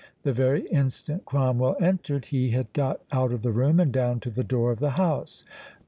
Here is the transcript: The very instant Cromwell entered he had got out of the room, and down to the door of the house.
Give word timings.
The 0.23 0.33
very 0.33 0.65
instant 0.69 1.25
Cromwell 1.25 1.75
entered 1.79 2.25
he 2.25 2.49
had 2.49 2.73
got 2.73 3.01
out 3.11 3.31
of 3.31 3.43
the 3.43 3.51
room, 3.51 3.79
and 3.79 3.91
down 3.93 4.19
to 4.21 4.31
the 4.31 4.43
door 4.43 4.71
of 4.71 4.79
the 4.79 4.89
house. 4.97 5.43